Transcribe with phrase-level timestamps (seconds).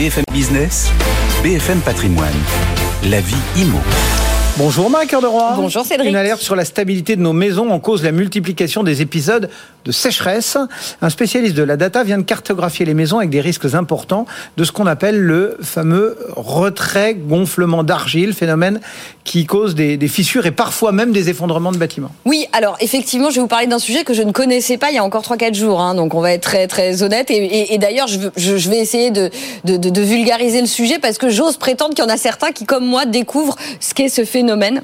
[0.00, 0.90] BFM Business,
[1.42, 2.32] BFM Patrimoine,
[3.02, 4.29] la vie IMO.
[4.58, 5.54] Bonjour Marc Cœur de Roi.
[5.56, 6.10] Bonjour Cédric.
[6.10, 9.48] Une alerte sur la stabilité de nos maisons en cause la multiplication des épisodes
[9.86, 10.58] de sécheresse.
[11.00, 14.26] Un spécialiste de la data vient de cartographier les maisons avec des risques importants
[14.58, 18.80] de ce qu'on appelle le fameux retrait gonflement d'argile, phénomène
[19.24, 22.10] qui cause des, des, fissures et parfois même des effondrements de bâtiments.
[22.24, 24.96] Oui, alors effectivement, je vais vous parler d'un sujet que je ne connaissais pas il
[24.96, 27.30] y a encore 3-4 jours, hein, donc on va être très très honnête.
[27.30, 29.30] Et, et, et d'ailleurs, je, je, je, vais essayer de,
[29.64, 32.50] de, de, de vulgariser le sujet parce que j'ose prétendre qu'il y en a certains
[32.50, 34.82] qui, comme moi, découvrent ce qu'est ce phénomène phénomène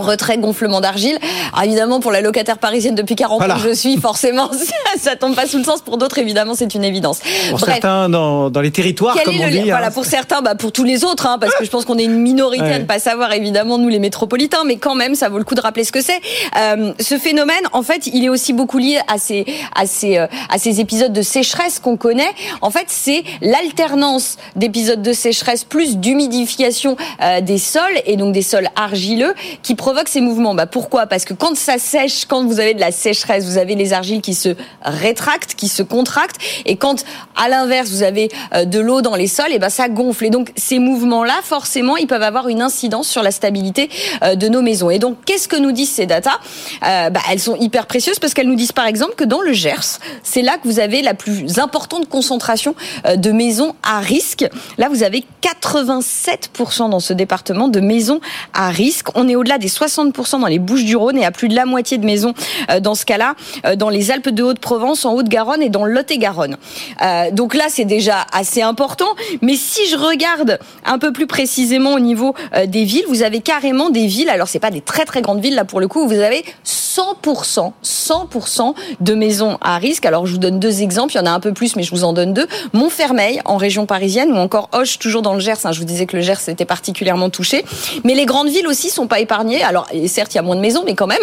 [0.00, 1.18] retrait gonflement d'argile.
[1.62, 3.54] évidemment pour la locataire parisienne depuis 40 voilà.
[3.54, 4.50] ans je suis forcément
[4.98, 7.20] ça tombe pas sous le sens pour d'autres évidemment c'est une évidence.
[7.50, 7.74] Pour Bref.
[7.74, 9.70] certains dans, dans les territoires Quel comme est on le, dit.
[9.70, 9.90] Voilà hein.
[9.90, 12.18] pour certains bah pour tous les autres hein, parce que je pense qu'on est une
[12.18, 12.74] minorité ouais.
[12.74, 15.54] à ne pas savoir évidemment nous les métropolitains mais quand même ça vaut le coup
[15.54, 16.20] de rappeler ce que c'est.
[16.56, 20.26] Euh, ce phénomène en fait il est aussi beaucoup lié à ces à ces euh,
[20.50, 22.30] à ces épisodes de sécheresse qu'on connaît.
[22.60, 28.42] En fait c'est l'alternance d'épisodes de sécheresse plus d'humidification euh, des sols et donc des
[28.42, 30.54] sols argileux qui provoque ces mouvements.
[30.54, 31.06] Bah pourquoi?
[31.06, 34.20] Parce que quand ça sèche, quand vous avez de la sécheresse, vous avez les argiles
[34.20, 34.50] qui se
[34.82, 36.36] rétractent, qui se contractent,
[36.66, 39.88] et quand à l'inverse vous avez euh, de l'eau dans les sols, et ben ça
[39.88, 40.26] gonfle.
[40.26, 43.88] Et donc ces mouvements-là, forcément, ils peuvent avoir une incidence sur la stabilité
[44.22, 44.90] euh, de nos maisons.
[44.90, 46.38] Et donc qu'est-ce que nous disent ces datas
[46.84, 49.54] euh, bah, Elles sont hyper précieuses parce qu'elles nous disent par exemple que dans le
[49.54, 52.74] Gers, c'est là que vous avez la plus importante concentration
[53.06, 54.44] de maisons à risque.
[54.76, 58.20] Là, vous avez 87% dans ce département de maisons
[58.52, 59.08] à risque.
[59.14, 61.66] On est au-delà des 60% dans les Bouches du Rhône et à plus de la
[61.66, 62.34] moitié de maisons
[62.70, 63.34] euh, dans ce cas-là,
[63.66, 66.56] euh, dans les Alpes de Haute-Provence, en Haute-Garonne et dans Lot-et-Garonne.
[67.02, 69.08] Euh, donc là, c'est déjà assez important.
[69.42, 72.34] Mais si je regarde un peu plus précisément au niveau
[72.66, 74.30] des villes, vous avez carrément des villes.
[74.30, 76.06] Alors c'est pas des très très grandes villes là pour le coup.
[76.06, 80.06] Vous avez 100%, 100% de maisons à risque.
[80.06, 81.12] Alors je vous donne deux exemples.
[81.14, 82.46] Il y en a un peu plus, mais je vous en donne deux.
[82.72, 85.64] Montfermeil en région parisienne ou encore Hoche toujours dans le Gers.
[85.64, 85.72] Hein.
[85.72, 87.64] Je vous disais que le Gers était particulièrement touché.
[88.04, 89.57] Mais les grandes villes aussi sont pas épargnées.
[89.62, 91.18] Alors certes, il y a moins de maisons, mais quand même.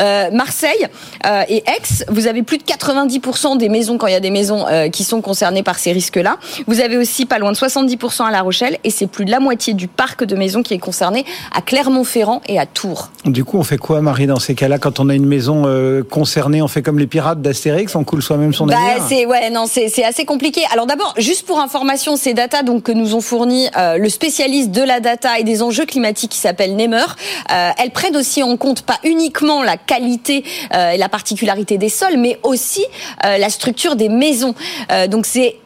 [0.00, 0.86] Euh, Marseille
[1.26, 4.30] euh, et Aix, vous avez plus de 90% des maisons, quand il y a des
[4.30, 6.36] maisons euh, qui sont concernées par ces risques-là.
[6.66, 9.40] Vous avez aussi pas loin de 70% à La Rochelle, et c'est plus de la
[9.40, 13.10] moitié du parc de maisons qui est concerné à Clermont-Ferrand et à Tours.
[13.24, 16.02] Du coup, on fait quoi, Marie, dans ces cas-là Quand on a une maison euh,
[16.02, 19.50] concernée, on fait comme les pirates d'Astérix, on coule soi-même son bah, navire c'est ouais,
[19.50, 20.62] non, c'est assez compliqué.
[20.72, 24.70] Alors d'abord, juste pour information, ces data donc que nous ont fourni euh, le spécialiste
[24.70, 27.04] de la data et des enjeux climatiques qui s'appelle Nemer,
[27.50, 30.44] euh, elles prennent aussi en compte pas uniquement la qualité
[30.74, 32.84] euh, et la particularité des sols, mais aussi
[33.24, 34.54] euh, la structure des maisons.
[34.92, 35.56] Euh, donc c'est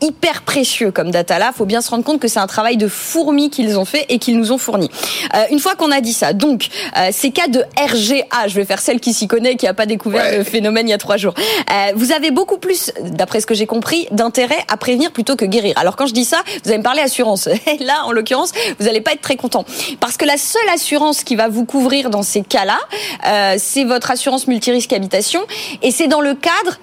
[0.00, 1.52] hyper précieux comme data là.
[1.52, 4.18] Faut bien se rendre compte que c'est un travail de fourmi qu'ils ont fait et
[4.18, 4.90] qu'ils nous ont fourni.
[5.34, 8.64] Euh, une fois qu'on a dit ça, donc euh, ces cas de RGA, je vais
[8.64, 10.38] faire celle qui s'y connaît, qui a pas découvert ouais.
[10.38, 11.34] le phénomène il y a trois jours.
[11.38, 15.44] Euh, vous avez beaucoup plus, d'après ce que j'ai compris, d'intérêt à prévenir plutôt que
[15.44, 15.74] guérir.
[15.76, 17.46] Alors quand je dis ça, vous allez me parler assurance.
[17.66, 19.64] Et là, en l'occurrence, vous n'allez pas être très content
[20.00, 22.78] parce que la seule assurance qui va vous couvrir dans ces cas-là,
[23.26, 25.40] euh, c'est votre assurance multirisque habitation
[25.82, 26.78] et c'est dans le cadre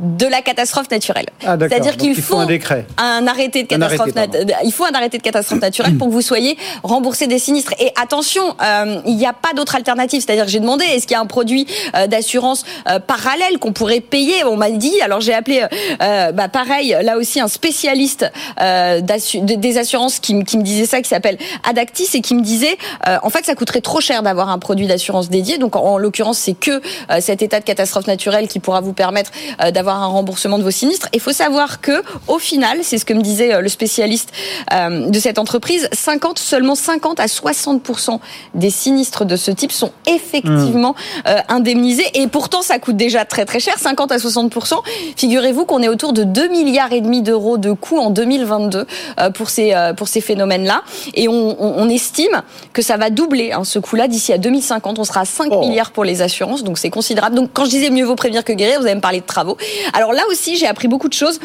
[0.00, 1.26] de la catastrophe naturelle.
[1.46, 2.86] Ah, C'est-à-dire qu'il faut, faut un, décret.
[2.96, 6.22] un arrêté de catastrophe arrêté, il faut un arrêté de catastrophe naturelle pour que vous
[6.22, 7.74] soyez remboursé des sinistres.
[7.78, 10.22] Et attention, euh, il n'y a pas d'autre alternative.
[10.24, 13.72] C'est-à-dire que j'ai demandé est-ce qu'il y a un produit euh, d'assurance euh, parallèle qu'on
[13.72, 14.42] pourrait payer?
[14.44, 14.98] On m'a dit.
[15.02, 15.64] Alors j'ai appelé,
[15.98, 21.36] bah, pareil, là aussi un spécialiste des assurances qui, qui, me disait ça, qui s'appelle
[21.68, 25.28] Adactis et qui me disait en fait ça coûterait trop cher d'avoir un produit d'assurance
[25.28, 25.58] dédié.
[25.58, 26.80] Donc en, en l'occurrence c'est que
[27.20, 29.30] cet état de catastrophe naturelle qui pourra vous permettre
[29.72, 31.08] d'avoir un remboursement de vos sinistres.
[31.12, 34.30] Il faut savoir que, au final, c'est ce que me disait le spécialiste
[34.72, 38.18] euh, de cette entreprise, 50, seulement 50 à 60%
[38.54, 41.28] des sinistres de ce type sont effectivement mmh.
[41.28, 42.06] euh, indemnisés.
[42.14, 44.74] Et pourtant, ça coûte déjà très très cher, 50 à 60%
[45.16, 48.86] Figurez-vous qu'on est autour de 2 milliards et demi d'euros de coûts en 2022
[49.18, 50.82] euh, pour ces pour ces phénomènes-là.
[51.14, 54.98] Et on, on, on, estime que ça va doubler hein, ce coût-là d'ici à 2050.
[54.98, 55.60] On sera à 5 oh.
[55.60, 57.36] milliards pour les assurances, donc c'est considérable.
[57.36, 59.56] Donc quand je disais mieux vaut prévenir que guérir, vous allez me parler de travaux.
[59.92, 61.40] Alors là aussi, j'ai appris beaucoup de choses.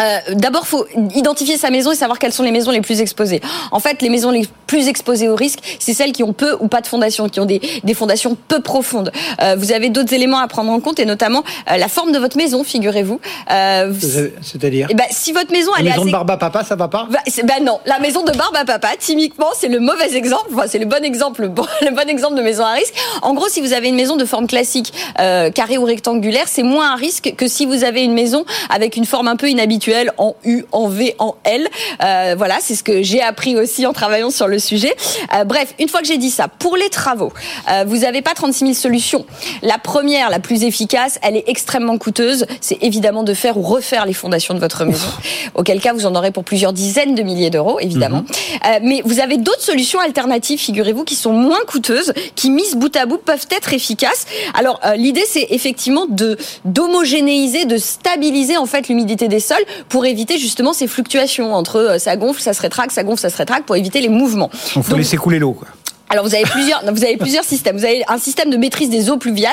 [0.00, 3.40] Euh, D'abord, faut identifier sa maison et savoir quelles sont les maisons les plus exposées.
[3.70, 6.68] En fait, les maisons les plus exposées au risque, c'est celles qui ont peu ou
[6.68, 9.12] pas de fondation, qui ont des, des fondations peu profondes.
[9.42, 12.18] Euh, vous avez d'autres éléments à prendre en compte et notamment euh, la forme de
[12.18, 13.20] votre maison, figurez-vous.
[13.50, 13.92] Euh,
[14.42, 16.06] C'est-à-dire eh ben, Si votre maison, la elle maison est assez...
[16.06, 17.08] de Barba Papa, ça va pas
[17.44, 20.50] bah non, la maison de barbe à papa, typiquement, c'est le mauvais exemple.
[20.52, 22.94] Enfin, c'est le bon exemple, le bon, le bon exemple de maison à risque.
[23.22, 26.62] En gros, si vous avez une maison de forme classique, euh, carrée ou rectangulaire, c'est
[26.62, 29.83] moins un risque que si vous avez une maison avec une forme un peu inhabituelle,
[30.18, 31.68] en U, en V, en L.
[32.02, 34.94] Euh, voilà, c'est ce que j'ai appris aussi en travaillant sur le sujet.
[35.34, 37.32] Euh, bref, une fois que j'ai dit ça, pour les travaux,
[37.70, 39.26] euh, vous n'avez pas 36 000 solutions.
[39.62, 42.46] La première, la plus efficace, elle est extrêmement coûteuse.
[42.60, 45.06] C'est évidemment de faire ou refaire les fondations de votre maison.
[45.54, 48.24] Auquel cas, vous en aurez pour plusieurs dizaines de milliers d'euros, évidemment.
[48.66, 52.94] Euh, mais vous avez d'autres solutions alternatives, figurez-vous, qui sont moins coûteuses, qui mises bout
[52.96, 54.26] à bout peuvent être efficaces.
[54.54, 60.06] Alors euh, l'idée, c'est effectivement de d'homogénéiser, de stabiliser en fait l'humidité des sols pour
[60.06, 63.36] éviter justement ces fluctuations entre euh, ça gonfle, ça se rétracte, ça gonfle, ça se
[63.36, 64.50] rétracte, pour éviter les mouvements.
[64.76, 65.58] Il faut Donc, laisser couler l'eau.
[66.10, 67.76] Alors vous avez plusieurs, vous avez plusieurs systèmes.
[67.76, 69.52] Vous avez un système de maîtrise des eaux pluviales.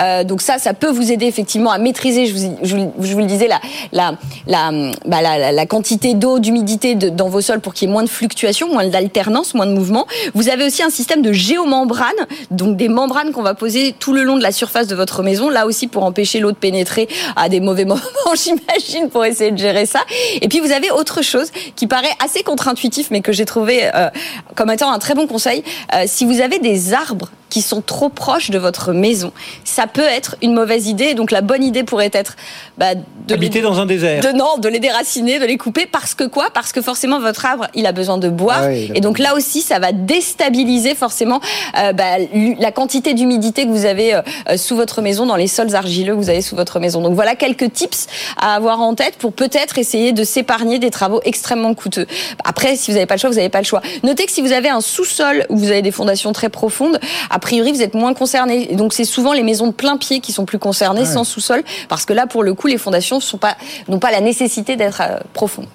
[0.00, 2.26] Euh, donc ça, ça peut vous aider effectivement à maîtriser.
[2.26, 3.60] Je vous, vous- le disais la
[3.92, 4.12] la
[4.46, 4.70] la
[5.06, 8.02] bah, la- la quantité d'eau, d'humidité de- dans vos sols pour qu'il y ait moins
[8.02, 10.06] de fluctuations, moins d'alternance, moins de mouvement.
[10.34, 12.10] Vous avez aussi un système de géomembrane,
[12.50, 15.48] donc des membranes qu'on va poser tout le long de la surface de votre maison.
[15.50, 18.02] Là aussi pour empêcher l'eau de pénétrer à des mauvais moments,
[18.34, 20.00] j'imagine, pour essayer de gérer ça.
[20.42, 24.10] Et puis vous avez autre chose qui paraît assez contre-intuitif, mais que j'ai trouvé euh,
[24.56, 25.62] comme étant un très bon conseil.
[25.94, 29.30] Euh, si vous avez des arbres qui sont trop proches de votre maison,
[29.62, 31.12] ça peut être une mauvaise idée.
[31.12, 32.34] Donc la bonne idée pourrait être
[32.78, 34.22] bah, de Habiter les- dans un désert.
[34.22, 36.48] de non, de les déraciner, de les couper, parce que quoi?
[36.54, 39.34] Parce que forcément votre arbre, il a besoin de boire, Ah oui, et donc là
[39.34, 41.40] aussi, ça va déstabiliser forcément
[41.78, 42.16] euh, bah,
[42.58, 46.14] la quantité d'humidité que vous avez euh, euh, sous votre maison, dans les sols argileux
[46.14, 47.02] que vous avez sous votre maison.
[47.02, 48.06] Donc voilà quelques tips
[48.38, 52.06] à avoir en tête pour peut-être essayer de s'épargner des travaux extrêmement coûteux.
[52.44, 53.82] Après, si vous n'avez pas le choix, vous n'avez pas le choix.
[54.04, 56.98] Notez que si vous avez un sous-sol où vous avez des fondations très profondes,
[57.42, 58.68] priori vous êtes moins concerné.
[58.74, 62.06] Donc c'est souvent les maisons de plein pied qui sont plus concernées, sans sous-sol, parce
[62.06, 63.56] que là pour le coup les fondations pas
[63.88, 65.66] n'ont pas la nécessité d'être euh, profondes.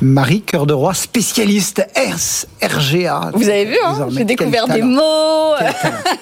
[0.00, 1.86] Marie Cœur de Roi, spécialiste
[2.62, 3.30] RGA.
[3.32, 5.00] Vous avez vu, hein j'ai découvert des mots.